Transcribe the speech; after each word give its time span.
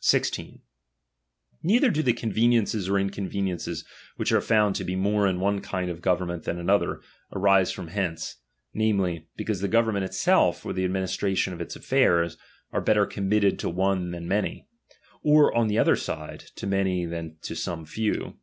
The 0.00 0.04
inionrmi. 0.06 0.60
16. 0.60 0.60
Neither 1.64 1.90
do 1.90 2.00
the 2.04 2.12
conveniences 2.12 2.88
or 2.88 2.92
inconve 2.94 3.32
™™^n^d^g 3.32 3.42
niences 3.42 3.84
which 4.14 4.30
are 4.30 4.40
found 4.40 4.76
to 4.76 4.84
be 4.84 4.94
more 4.94 5.26
in 5.26 5.40
one 5.40 5.60
kind 5.60 5.88
,^"jy{^"''" 5.90 5.94
of 5.94 6.00
government 6.00 6.44
than 6.44 6.60
another, 6.60 7.00
arise 7.32 7.72
from 7.72 7.88
hence, 7.88 8.36
namely, 8.72 9.26
because 9.36 9.60
the 9.60 9.68
goverament 9.68 10.04
itself, 10.04 10.64
or 10.64 10.72
the 10.72 10.84
ad 10.84 10.90
I 10.92 10.92
ministration 10.92 11.52
of 11.52 11.60
its 11.60 11.76
aflfairs, 11.76 12.36
are 12.70 12.80
better 12.80 13.04
committed 13.04 13.58
to 13.58 13.68
one 13.68 14.12
than 14.12 14.28
many; 14.28 14.68
or 15.24 15.52
on 15.52 15.66
the 15.66 15.78
other 15.80 15.96
side, 15.96 16.38
to 16.54 16.64
many 16.64 17.04
than 17.04 17.38
to 17.42 17.56
some 17.56 17.84
few. 17.84 18.36